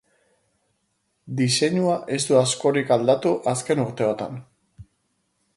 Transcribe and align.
Diseinua 1.41 1.99
ez 2.17 2.19
du 2.31 2.39
askorik 2.39 2.95
aldatu 2.97 3.37
azken 3.55 3.85
urteotan. 3.87 4.45